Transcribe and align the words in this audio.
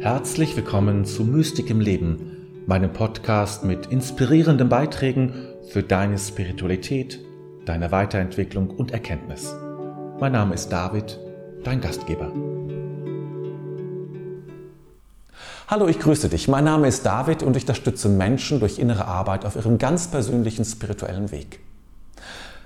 Herzlich 0.00 0.56
willkommen 0.56 1.04
zu 1.04 1.24
Mystik 1.24 1.68
im 1.68 1.78
Leben, 1.78 2.64
meinem 2.66 2.90
Podcast 2.90 3.64
mit 3.64 3.84
inspirierenden 3.88 4.70
Beiträgen 4.70 5.34
für 5.68 5.82
deine 5.82 6.18
Spiritualität, 6.18 7.20
deine 7.66 7.92
Weiterentwicklung 7.92 8.70
und 8.70 8.92
Erkenntnis. 8.92 9.54
Mein 10.18 10.32
Name 10.32 10.54
ist 10.54 10.70
David, 10.70 11.20
dein 11.64 11.82
Gastgeber. 11.82 12.32
Hallo, 15.68 15.86
ich 15.86 15.98
grüße 15.98 16.30
dich. 16.30 16.48
Mein 16.48 16.64
Name 16.64 16.88
ist 16.88 17.04
David 17.04 17.42
und 17.42 17.54
ich 17.54 17.64
unterstütze 17.64 18.08
Menschen 18.08 18.58
durch 18.58 18.78
innere 18.78 19.04
Arbeit 19.04 19.44
auf 19.44 19.54
ihrem 19.54 19.76
ganz 19.76 20.10
persönlichen 20.10 20.64
spirituellen 20.64 21.30
Weg. 21.30 21.60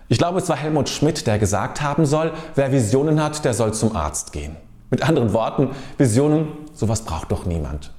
Ich 0.08 0.18
glaube, 0.18 0.38
es 0.38 0.48
war 0.48 0.56
Helmut 0.56 0.88
Schmidt, 0.88 1.26
der 1.26 1.40
gesagt 1.40 1.82
haben 1.82 2.06
soll, 2.06 2.32
wer 2.54 2.70
Visionen 2.70 3.20
hat, 3.20 3.44
der 3.44 3.54
soll 3.54 3.74
zum 3.74 3.96
Arzt 3.96 4.32
gehen. 4.32 4.54
Mit 4.94 5.02
anderen 5.08 5.32
Worten, 5.32 5.70
Visionen, 5.98 6.46
sowas 6.72 7.02
braucht 7.02 7.32
doch 7.32 7.46
niemand. 7.46 7.90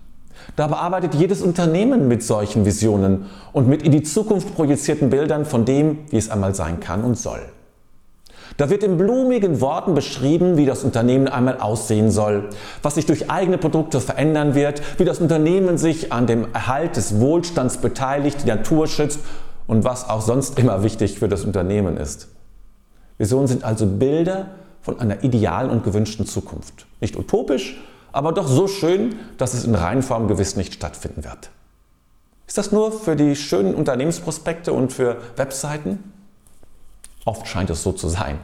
Dabei 0.56 0.78
arbeitet 0.78 1.14
jedes 1.14 1.42
Unternehmen 1.42 2.08
mit 2.08 2.24
solchen 2.24 2.64
Visionen 2.64 3.26
und 3.52 3.68
mit 3.68 3.84
in 3.84 3.92
die 3.92 4.02
Zukunft 4.02 4.56
projizierten 4.56 5.10
Bildern 5.10 5.44
von 5.44 5.66
dem, 5.66 6.06
wie 6.10 6.16
es 6.16 6.30
einmal 6.30 6.56
sein 6.56 6.80
kann 6.80 7.04
und 7.04 7.18
soll. 7.18 7.42
Da 8.56 8.70
wird 8.70 8.82
in 8.82 8.98
blumigen 8.98 9.60
Worten 9.60 9.94
beschrieben, 9.94 10.56
wie 10.56 10.66
das 10.66 10.86
Unternehmen 10.86 11.28
einmal 11.28 11.58
aussehen 11.60 12.12
soll, 12.12 12.48
was 12.82 12.96
sich 12.96 13.06
durch 13.06 13.30
eigene 13.30 13.58
Produkte 13.58 14.00
verändern 14.00 14.56
wird, 14.56 14.82
wie 14.98 15.04
das 15.04 15.20
Unternehmen 15.20 15.78
sich 15.78 16.14
an 16.14 16.28
dem 16.28 16.48
Erhalt 16.54 16.96
des 16.96 17.20
Wohlstands 17.20 17.80
beteiligt, 17.80 18.44
die 18.44 18.48
Natur 18.48 18.88
schützt 18.88 19.20
und 19.68 19.84
was 19.84 20.10
auch 20.10 20.22
sonst 20.22 20.58
immer 20.58 20.82
wichtig 20.82 21.20
für 21.20 21.28
das 21.28 21.44
Unternehmen 21.44 21.98
ist. 21.98 22.30
Visionen 23.18 23.48
sind 23.48 23.66
also 23.66 23.86
Bilder 23.86 24.52
von 24.86 25.00
einer 25.00 25.24
idealen 25.24 25.72
und 25.72 25.84
gewünschten 25.84 26.28
Zukunft. 26.28 26.86
Nicht 27.02 27.18
utopisch, 27.18 27.82
aber 28.12 28.32
doch 28.32 28.48
so 28.48 28.68
schön, 28.68 29.16
dass 29.40 29.56
es 29.56 29.66
in 29.66 29.74
Reinform 29.74 30.28
gewiss 30.28 30.56
nicht 30.56 30.76
stattfinden 30.76 31.24
wird. 31.24 31.50
Ist 32.48 32.60
das 32.60 32.72
nur 32.72 32.92
für 32.92 33.16
die 33.16 33.36
schönen 33.36 33.74
Unternehmensprospekte 33.74 34.72
und 34.72 34.94
für 34.94 35.18
Webseiten? 35.36 36.14
Oft 37.26 37.48
scheint 37.48 37.72
es 37.72 37.82
so 37.82 37.92
zu 37.92 38.08
sein. 38.08 38.38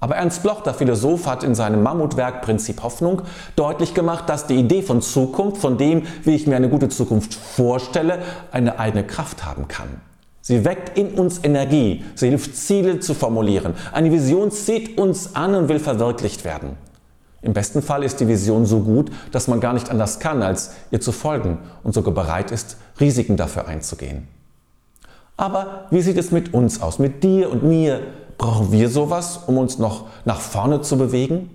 Aber 0.00 0.16
Ernst 0.16 0.42
Bloch, 0.42 0.62
der 0.62 0.72
Philosoph, 0.72 1.26
hat 1.26 1.42
in 1.42 1.54
seinem 1.54 1.82
Mammutwerk 1.82 2.40
Prinzip 2.40 2.82
Hoffnung 2.82 3.22
deutlich 3.54 3.92
gemacht, 3.92 4.28
dass 4.28 4.46
die 4.46 4.54
Idee 4.54 4.80
von 4.80 5.02
Zukunft, 5.02 5.60
von 5.60 5.76
dem, 5.76 6.06
wie 6.22 6.34
ich 6.34 6.46
mir 6.46 6.56
eine 6.56 6.70
gute 6.70 6.88
Zukunft 6.88 7.34
vorstelle, 7.34 8.20
eine 8.52 8.78
eigene 8.78 9.04
Kraft 9.04 9.44
haben 9.44 9.68
kann. 9.68 10.00
Sie 10.48 10.64
weckt 10.64 10.96
in 10.96 11.10
uns 11.10 11.44
Energie, 11.44 12.02
sie 12.14 12.30
hilft 12.30 12.56
Ziele 12.56 13.00
zu 13.00 13.12
formulieren. 13.12 13.74
Eine 13.92 14.10
Vision 14.10 14.50
zieht 14.50 14.96
uns 14.96 15.36
an 15.36 15.54
und 15.54 15.68
will 15.68 15.78
verwirklicht 15.78 16.46
werden. 16.46 16.78
Im 17.42 17.52
besten 17.52 17.82
Fall 17.82 18.02
ist 18.02 18.18
die 18.18 18.28
Vision 18.28 18.64
so 18.64 18.80
gut, 18.80 19.10
dass 19.30 19.46
man 19.46 19.60
gar 19.60 19.74
nicht 19.74 19.90
anders 19.90 20.20
kann, 20.20 20.42
als 20.42 20.70
ihr 20.90 21.02
zu 21.02 21.12
folgen 21.12 21.58
und 21.82 21.92
sogar 21.92 22.14
bereit 22.14 22.50
ist, 22.50 22.78
Risiken 22.98 23.36
dafür 23.36 23.68
einzugehen. 23.68 24.26
Aber 25.36 25.84
wie 25.90 26.00
sieht 26.00 26.16
es 26.16 26.30
mit 26.30 26.54
uns 26.54 26.80
aus, 26.80 26.98
mit 26.98 27.22
dir 27.22 27.50
und 27.50 27.62
mir? 27.62 28.00
Brauchen 28.38 28.72
wir 28.72 28.88
sowas, 28.88 29.40
um 29.48 29.58
uns 29.58 29.78
noch 29.78 30.06
nach 30.24 30.40
vorne 30.40 30.80
zu 30.80 30.96
bewegen? 30.96 31.50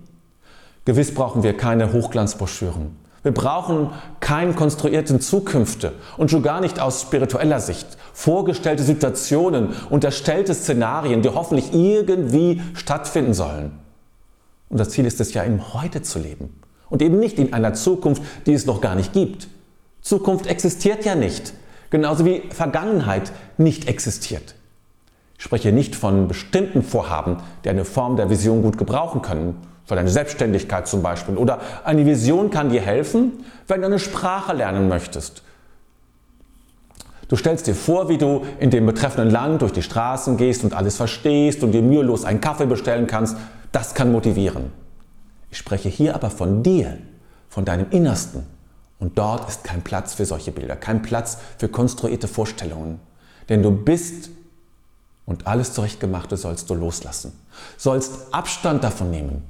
Gewiss 0.86 1.16
brauchen 1.16 1.42
wir 1.42 1.58
keine 1.58 1.94
Hochglanzbroschüren. 1.94 3.03
Wir 3.24 3.34
brauchen 3.34 3.90
keine 4.20 4.54
konstruierten 4.54 5.22
Zukünfte 5.22 5.94
und 6.18 6.30
schon 6.30 6.44
gar 6.44 6.62
nicht 6.62 6.80
aus 6.80 7.02
spiritueller 7.02 7.60
Sicht. 7.60 7.88
Vorgestellte 8.14 8.84
Situationen, 8.84 9.70
unterstellte 9.90 10.54
Szenarien, 10.54 11.22
die 11.22 11.30
hoffentlich 11.30 11.74
irgendwie 11.74 12.62
stattfinden 12.76 13.34
sollen. 13.34 13.72
Unser 14.70 14.90
Ziel 14.90 15.06
ist 15.06 15.22
es 15.22 15.34
ja, 15.34 15.44
im 15.44 15.74
Heute 15.74 16.02
zu 16.02 16.20
leben 16.20 16.62
und 16.90 17.02
eben 17.02 17.20
nicht 17.20 17.40
in 17.40 17.54
einer 17.54 17.74
Zukunft, 17.74 18.22
die 18.46 18.54
es 18.54 18.66
noch 18.66 18.82
gar 18.82 18.96
nicht 18.96 19.14
gibt. 19.14 19.48
Zukunft 20.02 20.48
existiert 20.48 21.06
ja 21.06 21.16
nicht 21.16 21.54
genauso 21.94 22.26
wie 22.26 22.42
Vergangenheit 22.50 23.32
nicht 23.58 23.88
existiert. 23.88 24.56
Ich 25.38 25.44
spreche 25.44 25.72
nicht 25.72 25.96
von 25.96 26.28
bestimmten 26.28 26.82
Vorhaben, 26.82 27.38
die 27.64 27.70
eine 27.70 27.86
Form 27.86 28.18
der 28.18 28.32
Vision 28.32 28.64
gut 28.64 28.80
gebrauchen 28.80 29.22
können, 29.22 29.56
für 29.86 29.96
deine 29.96 30.10
Selbstständigkeit 30.10 30.88
zum 30.88 31.02
Beispiel. 31.02 31.38
Oder 31.38 31.60
eine 31.84 32.06
Vision 32.06 32.50
kann 32.50 32.70
dir 32.70 32.82
helfen, 32.82 33.46
wenn 33.68 33.82
du 33.82 33.88
eine 33.88 34.00
Sprache 34.00 34.54
lernen 34.54 34.88
möchtest. 34.88 35.44
Du 37.28 37.36
stellst 37.36 37.68
dir 37.68 37.76
vor, 37.76 38.10
wie 38.10 38.18
du 38.18 38.46
in 38.60 38.70
dem 38.70 38.86
betreffenden 38.86 39.32
Land 39.32 39.62
durch 39.62 39.72
die 39.72 39.82
Straßen 39.82 40.38
gehst 40.38 40.64
und 40.64 40.74
alles 40.74 40.98
verstehst 40.98 41.64
und 41.64 41.72
dir 41.72 41.82
mühelos 41.82 42.26
einen 42.26 42.42
Kaffee 42.42 42.66
bestellen 42.66 43.08
kannst. 43.08 43.38
Das 43.72 43.94
kann 43.94 44.12
motivieren. 44.12 44.72
Ich 45.50 45.58
spreche 45.58 45.90
hier 45.90 46.16
aber 46.16 46.30
von 46.30 46.64
dir, 46.64 46.98
von 47.50 47.66
deinem 47.66 47.88
Innersten, 47.90 48.46
und 49.04 49.18
dort 49.18 49.50
ist 49.50 49.66
kein 49.66 49.82
Platz 49.82 50.14
für 50.14 50.26
solche 50.26 50.54
Bilder, 50.54 50.78
kein 50.78 51.02
Platz 51.02 51.38
für 51.58 51.68
konstruierte 51.68 52.30
Vorstellungen. 52.30 53.02
Denn 53.50 53.62
du 53.62 53.70
bist 53.70 54.30
und 55.26 55.46
alles 55.46 55.74
Zurechtgemachte 55.74 56.38
sollst 56.38 56.70
du 56.70 56.74
loslassen. 56.74 57.38
Sollst 57.76 58.34
Abstand 58.34 58.82
davon 58.82 59.12
nehmen. 59.12 59.44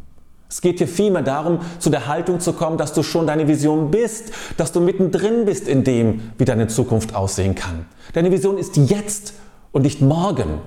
Es 0.53 0.61
geht 0.61 0.77
hier 0.77 0.87
vielmehr 0.87 1.23
darum, 1.23 1.61
zu 1.79 1.89
der 1.89 2.05
Haltung 2.05 2.39
zu 2.39 2.53
kommen, 2.53 2.77
dass 2.77 2.93
du 2.93 3.01
schon 3.01 3.25
deine 3.25 3.47
Vision 3.47 3.89
bist, 3.89 4.31
dass 4.55 4.71
du 4.71 4.81
mittendrin 4.81 5.45
bist 5.45 5.67
in 5.67 5.83
dem, 5.83 6.31
wie 6.37 6.45
deine 6.45 6.67
Zukunft 6.67 7.15
aussehen 7.15 7.55
kann. 7.55 7.87
Deine 8.13 8.31
Vision 8.31 8.59
ist 8.59 8.77
jetzt 8.77 9.33
und 9.71 9.81
nicht 9.81 9.99
morgen. 10.01 10.61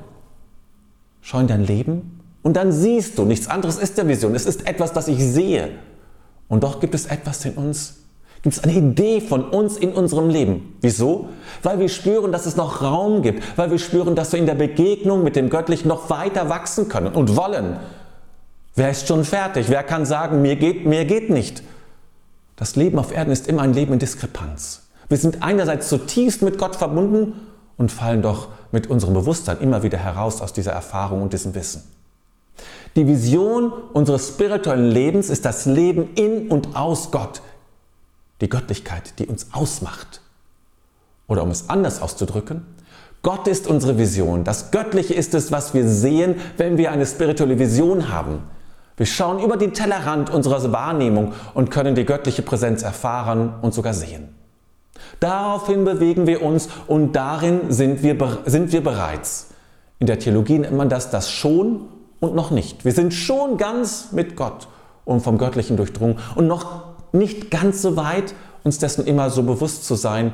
Schau 1.21 1.39
in 1.39 1.47
dein 1.47 1.65
Leben 1.65 2.21
und 2.43 2.57
dann 2.57 2.73
siehst 2.73 3.17
du, 3.17 3.25
nichts 3.27 3.47
anderes 3.47 3.79
ist 3.79 3.97
der 3.97 4.09
Vision. 4.09 4.35
Es 4.35 4.45
ist 4.45 4.67
etwas, 4.67 4.93
das 4.93 5.07
ich 5.07 5.23
sehe. 5.23 5.69
Und 6.49 6.65
doch 6.65 6.81
gibt 6.81 6.97
es 6.97 7.07
etwas 7.07 7.45
in 7.45 7.53
uns, 7.53 7.99
gibt 8.43 8.57
es 8.57 8.65
eine 8.65 8.73
Idee 8.73 9.21
von 9.21 9.45
uns 9.45 9.77
in 9.77 9.93
unserem 9.93 10.31
Leben. 10.31 10.77
Wieso? 10.81 11.29
Weil 11.63 11.79
wir 11.79 11.89
spüren, 11.89 12.33
dass 12.33 12.45
es 12.45 12.57
noch 12.57 12.83
Raum 12.83 13.23
gibt, 13.23 13.57
weil 13.57 13.71
wir 13.71 13.79
spüren, 13.79 14.17
dass 14.17 14.33
wir 14.33 14.41
in 14.41 14.47
der 14.47 14.57
Begegnung 14.57 15.23
mit 15.23 15.37
dem 15.37 15.49
Göttlichen 15.49 15.87
noch 15.87 16.11
weiter 16.11 16.49
wachsen 16.49 16.89
können 16.89 17.15
und 17.15 17.37
wollen. 17.37 17.77
Wer 18.77 18.91
ist 18.91 19.09
schon 19.09 19.25
fertig? 19.25 19.71
Wer 19.71 19.83
kann 19.83 20.05
sagen, 20.05 20.43
mir 20.43 20.57
geht, 20.57 20.85
mir 20.85 21.07
geht 21.07 21.31
nicht? 21.31 21.63
Das 22.57 22.77
Leben 22.77 22.99
auf 22.99 23.11
Erden 23.11 23.33
ist 23.33 23.49
immer 23.49 23.63
ein 23.63 23.73
Leben 23.73 23.95
in 23.95 23.99
Diskrepanz. 23.99 24.83
Wir 25.09 25.17
sind 25.17 25.43
einerseits 25.43 25.89
zutiefst 25.89 26.43
mit 26.43 26.59
Gott 26.59 26.77
verbunden 26.77 27.33
und 27.79 27.91
fallen 27.91 28.21
doch 28.21 28.49
mit 28.73 28.89
unserem 28.89 29.15
Bewusstsein 29.15 29.61
immer 29.61 29.83
wieder 29.83 29.99
heraus 29.99 30.43
aus 30.43 30.53
dieser 30.53 30.73
Erfahrung 30.73 31.23
und 31.23 31.33
diesem 31.33 31.55
Wissen. 31.55 31.85
Die 32.97 33.07
Vision 33.07 33.73
unseres 33.93 34.29
spirituellen 34.29 34.91
Lebens 34.91 35.31
ist 35.31 35.47
das 35.47 35.65
Leben 35.65 36.15
in 36.15 36.49
und 36.49 36.77
aus 36.77 37.11
Gott, 37.11 37.41
die 38.43 38.49
Göttlichkeit, 38.49 39.19
die 39.19 39.27
uns 39.27 39.49
ausmacht. 39.53 40.21
Oder 41.29 41.43
um 41.43 41.51
es 41.51 41.71
anders 41.71 42.03
auszudrücken, 42.03 42.67
Gott 43.23 43.49
ist 43.49 43.67
unsere 43.67 43.97
Vision. 43.97 44.45
Das 44.45 44.71
Göttliche 44.71 45.15
ist 45.15 45.35
es, 45.35 45.51
was 45.51 45.73
wir 45.73 45.89
sehen, 45.89 46.37
wenn 46.59 46.77
wir 46.77 46.91
eine 46.93 47.07
spirituelle 47.07 47.59
Vision 47.59 48.11
haben. 48.11 48.43
Wir 48.97 49.07
schauen 49.07 49.41
über 49.41 49.57
den 49.57 49.75
Tellerrand 49.75 50.31
unserer 50.31 50.73
Wahrnehmung 50.73 51.33
und 51.55 51.71
können 51.71 51.95
die 51.95 52.05
göttliche 52.05 52.43
Präsenz 52.43 52.83
erfahren 52.83 53.55
und 53.61 53.75
sogar 53.75 53.93
sehen. 53.93 54.35
Daraufhin 55.21 55.85
bewegen 55.85 56.27
wir 56.27 56.43
uns 56.43 56.69
und 56.87 57.13
darin 57.15 57.71
sind 57.71 58.03
wir, 58.03 58.39
sind 58.47 58.73
wir 58.73 58.83
bereits. 58.83 59.49
In 59.99 60.07
der 60.07 60.19
Theologie 60.19 60.59
nennt 60.59 60.77
man 60.77 60.89
das 60.89 61.11
das 61.11 61.31
schon 61.31 61.89
und 62.21 62.35
noch 62.35 62.51
nicht. 62.51 62.85
Wir 62.85 62.93
sind 62.93 63.13
schon 63.13 63.59
ganz 63.59 64.13
mit 64.13 64.37
Gott 64.37 64.69
und 65.05 65.21
vom 65.21 65.39
Göttlichen 65.39 65.77
durchdrungen 65.77 66.19
und 66.35 66.47
noch 66.47 66.85
nicht 67.13 67.51
ganz 67.51 67.83
so 67.83 67.97
weit, 67.97 68.35
uns 68.65 68.79
dessen 68.79 69.07
immer 69.07 69.31
so 69.31 69.43
bewusst 69.43 69.87
zu 69.87 69.95
sein 69.95 70.33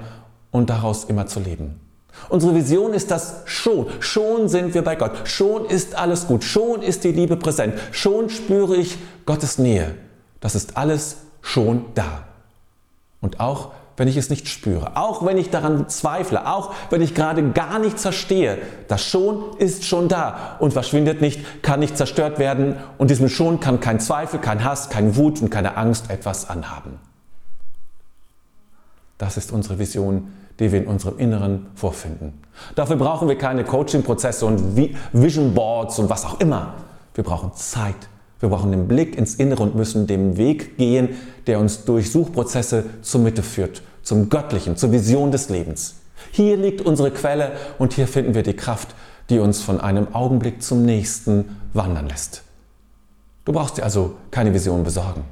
und 0.51 0.71
daraus 0.71 1.05
immer 1.05 1.27
zu 1.27 1.41
leben. 1.41 1.81
Unsere 2.29 2.55
Vision 2.55 2.95
ist 2.95 3.11
das 3.11 3.43
schon. 3.45 3.87
Schon 4.01 4.49
sind 4.49 4.75
wir 4.75 4.83
bei 4.83 4.97
Gott. 4.97 5.13
Schon 5.25 5.65
ist 5.67 5.95
alles 5.95 6.27
gut. 6.27 6.45
Schon 6.45 6.83
ist 6.83 7.05
die 7.05 7.13
Liebe 7.13 7.37
präsent. 7.37 7.75
Schon 7.91 8.31
spüre 8.31 8.77
ich 8.77 8.99
Gottes 9.27 9.59
Nähe. 9.59 9.95
Das 10.41 10.55
ist 10.55 10.77
alles 10.77 11.17
schon 11.41 11.87
da. 11.95 12.25
Und 13.21 13.41
auch 13.41 13.73
wenn 13.97 14.09
ich 14.09 14.17
es 14.17 14.31
nicht 14.31 14.49
spüre, 14.49 14.97
auch 14.97 15.25
wenn 15.25 15.37
ich 15.37 15.51
daran 15.51 15.89
zweifle, 15.89 16.49
auch 16.51 16.73
wenn 16.91 17.03
ich 17.03 17.15
gerade 17.15 17.51
gar 17.51 17.79
nichts 17.79 18.03
verstehe, 18.03 18.59
das 18.89 19.05
Schon 19.05 19.57
ist 19.59 19.85
schon 19.85 20.09
da 20.09 20.57
und 20.61 20.73
verschwindet 20.73 21.21
nicht, 21.21 21.63
kann 21.63 21.81
nicht 21.81 21.97
zerstört 21.97 22.39
werden 22.39 22.77
und 22.99 23.11
diesem 23.11 23.29
Schon 23.29 23.61
kann 23.61 23.81
kein 23.81 24.01
Zweifel, 24.01 24.41
kein 24.41 24.65
Hass, 24.65 24.89
kein 24.89 25.17
Wut 25.17 25.43
und 25.43 25.51
keine 25.51 25.77
Angst 25.77 26.11
etwas 26.11 26.49
anhaben. 26.49 26.99
Das 29.19 29.37
ist 29.37 29.53
unsere 29.53 29.79
Vision, 29.79 30.33
die 30.59 30.73
wir 30.73 30.81
in 30.81 30.87
unserem 30.87 31.19
Inneren 31.19 31.67
vorfinden. 31.75 32.35
Dafür 32.75 32.97
brauchen 32.97 33.29
wir 33.29 33.37
keine 33.37 33.65
Coaching-Prozesse 33.65 34.47
und 34.47 34.77
Vision 35.13 35.55
Boards 35.55 35.99
und 35.99 36.11
was 36.11 36.25
auch 36.25 36.41
immer. 36.41 36.75
Wir 37.15 37.25
brauchen 37.25 37.53
Zeit, 37.55 38.09
wir 38.41 38.49
brauchen 38.49 38.71
den 38.71 38.89
Blick 38.89 39.17
ins 39.17 39.35
Innere 39.35 39.63
und 39.63 39.75
müssen 39.75 40.07
den 40.07 40.37
Weg 40.37 40.77
gehen, 40.77 41.11
der 41.47 41.59
uns 41.61 41.85
durch 41.85 42.11
Suchprozesse 42.11 42.85
zur 43.03 43.21
Mitte 43.21 43.43
führt, 43.43 43.83
zum 44.03 44.29
Göttlichen, 44.29 44.77
zur 44.77 44.93
Vision 44.93 45.31
des 45.31 45.49
Lebens. 45.49 45.97
Hier 46.31 46.57
liegt 46.57 46.81
unsere 46.81 47.11
Quelle 47.11 47.53
und 47.79 47.93
hier 47.93 48.07
finden 48.07 48.35
wir 48.35 48.43
die 48.43 48.55
Kraft, 48.55 48.95
die 49.31 49.39
uns 49.39 49.61
von 49.61 49.81
einem 49.81 50.15
Augenblick 50.15 50.63
zum 50.63 50.85
nächsten 50.85 51.57
wandern 51.73 52.09
lässt. 52.09 52.43
Du 53.45 53.53
brauchst 53.53 53.79
dir 53.79 53.83
also 53.83 54.15
keine 54.31 54.55
Vision 54.55 54.85
besorgen. 54.85 55.25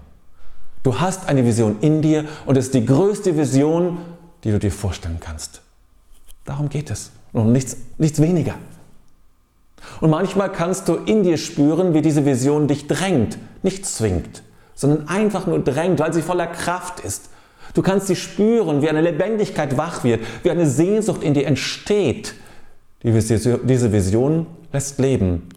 Du 0.83 0.99
hast 0.99 1.29
eine 1.29 1.45
Vision 1.45 1.77
in 1.81 2.03
dir 2.03 2.25
und 2.47 2.57
es 2.57 2.67
ist 2.67 2.75
die 2.75 2.87
größte 2.87 3.37
Vision, 3.37 3.99
die 4.45 4.51
du 4.51 4.59
dir 4.59 4.73
vorstellen 4.73 5.19
kannst. 5.21 5.63
Darum 6.45 6.69
geht 6.69 6.91
es 6.91 7.11
und 7.33 7.53
nichts, 7.53 7.77
nichts 7.99 8.21
weniger. 8.21 8.55
Und 10.01 10.11
manchmal 10.11 10.51
kannst 10.53 10.89
du 10.89 10.97
in 10.97 11.23
dir 11.23 11.37
spüren, 11.37 11.95
wie 11.95 12.03
diese 12.03 12.25
Vision 12.27 12.69
dich 12.69 12.87
drängt, 12.87 13.39
nicht 13.63 13.87
zwingt, 13.87 14.43
sondern 14.75 15.09
einfach 15.09 15.47
nur 15.47 15.61
drängt, 15.61 16.01
weil 16.01 16.13
sie 16.13 16.23
voller 16.23 16.47
Kraft 16.47 17.01
ist. 17.01 17.31
Du 17.75 17.83
kannst 17.83 18.09
sie 18.09 18.17
spüren, 18.17 18.83
wie 18.83 18.89
eine 18.89 19.01
Lebendigkeit 19.01 19.77
wach 19.77 20.03
wird, 20.05 20.25
wie 20.43 20.51
eine 20.51 20.69
Sehnsucht 20.69 21.23
in 21.23 21.35
dir 21.35 21.47
entsteht. 21.47 22.35
Diese 23.03 23.93
Vision 23.93 24.47
lässt 24.73 24.99
leben 24.99 25.49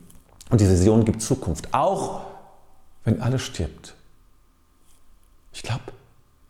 und 0.50 0.62
diese 0.62 0.74
Vision 0.74 1.04
gibt 1.06 1.22
Zukunft, 1.22 1.74
auch 1.74 2.22
wenn 3.04 3.22
alles 3.22 3.42
stirbt. 3.42 3.96
Ich 5.52 5.64
glaube, 5.64 5.82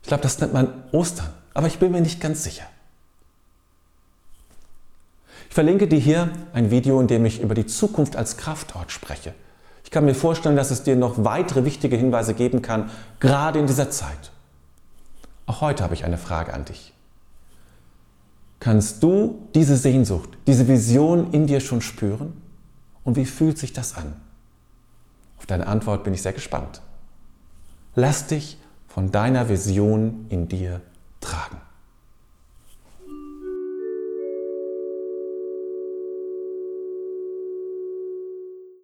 ich 0.01 0.07
glaube, 0.07 0.23
das 0.23 0.39
nennt 0.39 0.53
man 0.53 0.83
Ostern, 0.91 1.29
aber 1.53 1.67
ich 1.67 1.79
bin 1.79 1.91
mir 1.91 2.01
nicht 2.01 2.19
ganz 2.19 2.43
sicher. 2.43 2.65
Ich 5.49 5.55
verlinke 5.55 5.87
dir 5.87 5.99
hier 5.99 6.31
ein 6.53 6.71
Video, 6.71 6.99
in 6.99 7.07
dem 7.07 7.25
ich 7.25 7.41
über 7.41 7.53
die 7.53 7.67
Zukunft 7.67 8.15
als 8.15 8.37
Kraftort 8.37 8.91
spreche. 8.91 9.33
Ich 9.83 9.91
kann 9.91 10.05
mir 10.05 10.15
vorstellen, 10.15 10.55
dass 10.55 10.71
es 10.71 10.83
dir 10.83 10.95
noch 10.95 11.23
weitere 11.23 11.65
wichtige 11.65 11.95
Hinweise 11.95 12.33
geben 12.33 12.61
kann, 12.61 12.89
gerade 13.19 13.59
in 13.59 13.67
dieser 13.67 13.91
Zeit. 13.91 14.31
Auch 15.45 15.61
heute 15.61 15.83
habe 15.83 15.93
ich 15.93 16.05
eine 16.05 16.17
Frage 16.17 16.53
an 16.53 16.65
dich. 16.65 16.93
Kannst 18.59 19.03
du 19.03 19.47
diese 19.53 19.75
Sehnsucht, 19.75 20.29
diese 20.47 20.67
Vision 20.67 21.33
in 21.33 21.47
dir 21.47 21.59
schon 21.59 21.81
spüren? 21.81 22.33
Und 23.03 23.17
wie 23.17 23.25
fühlt 23.25 23.57
sich 23.57 23.73
das 23.73 23.95
an? 23.95 24.15
Auf 25.37 25.45
deine 25.45 25.67
Antwort 25.67 26.05
bin 26.05 26.13
ich 26.13 26.21
sehr 26.21 26.31
gespannt. 26.31 26.81
Lass 27.95 28.27
dich 28.27 28.57
von 28.87 29.11
deiner 29.11 29.49
Vision 29.49 30.25
in 30.29 30.47
dir 30.47 30.81